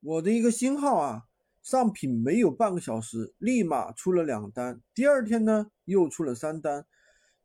[0.00, 1.24] 我的一个新号啊，
[1.60, 6.86] 上品没有半个小时，立马出了两单，第二天呢又出了三单。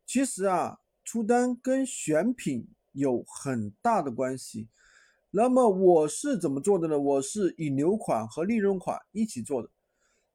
[0.06, 4.68] 其实啊，出单跟选品有很大的关系。
[5.32, 6.96] 那么我是怎么做的呢？
[6.96, 9.68] 我是引流款和利润款一起做的。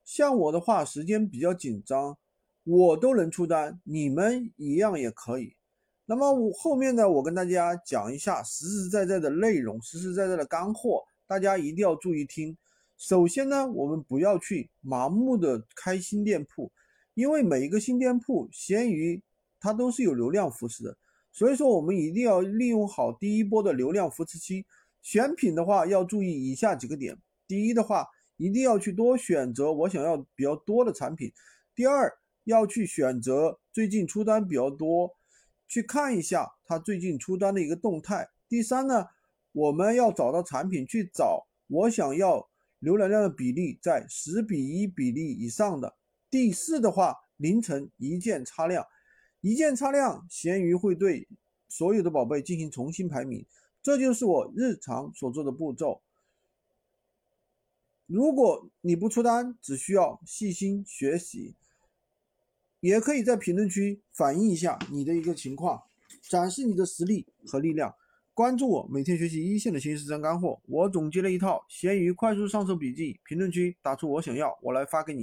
[0.03, 2.17] 像我的话，时间比较紧张，
[2.65, 5.55] 我都能出单，你们一样也可以。
[6.05, 11.05] 那么我后面呢，我跟大家讲一下实实在在的内容，实实在在的干货。
[11.29, 12.57] 大家一定要注意听。
[12.97, 16.71] 首先呢，我们不要去盲目的开新店铺，
[17.13, 19.21] 因为每一个新店铺，闲鱼
[19.59, 20.97] 它都是有流量扶持的，
[21.31, 24.65] 所以说我们一定要利用好第一波的流量扶持期。
[25.03, 27.15] 选品的话，要注意以下几个点：
[27.47, 31.29] 第一的话，一定要去多选择我想要比较多的产品；
[31.75, 32.11] 第二，
[32.45, 35.15] 要去选择最近出单比较多，
[35.67, 39.05] 去看一下它最近出单的一个动态；第三呢。
[39.51, 42.49] 我们要找到产品，去找我想要
[42.81, 45.95] 浏览量的比例在十比一比例以上的。
[46.29, 48.85] 第四的话，凌晨一键擦亮，
[49.41, 51.27] 一键擦亮，闲鱼会对
[51.67, 53.45] 所有的宝贝进行重新排名。
[53.81, 56.01] 这就是我日常所做的步骤。
[58.05, 61.55] 如果你不出单，只需要细心学习，
[62.79, 65.83] 也可以在评论区反映一下你的一个情况，
[66.21, 67.95] 展示你的实力和力量。
[68.39, 70.57] 关注我，每天学习一线的新实战干货。
[70.65, 75.17] 我总结了一套闲鱼快速上手笔记，评论区打出我想要，我来发给你。